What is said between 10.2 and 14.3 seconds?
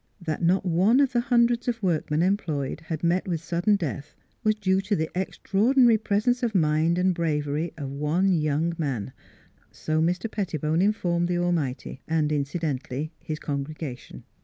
Pettibone informed the Almighty, and incidentally his congregation.